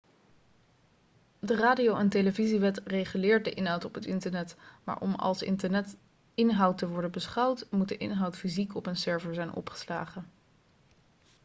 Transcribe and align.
de 1.39 1.55
radio 1.55 1.95
en 1.97 2.09
televisiewet 2.09 2.81
reguleert 2.85 3.45
de 3.45 3.51
inhoud 3.53 3.85
op 3.85 3.93
het 3.93 4.05
internet 4.05 4.55
maar 4.83 4.99
om 5.01 5.13
als 5.15 5.41
internetinhoud 5.41 6.77
te 6.77 6.87
worden 6.87 7.11
beschouwd 7.11 7.67
moet 7.71 7.87
de 7.87 7.97
inhoud 7.97 8.35
fysiek 8.35 8.75
op 8.75 8.85
een 8.85 8.97
server 8.97 9.33
zijn 9.33 9.53
opgeslagen 9.53 10.29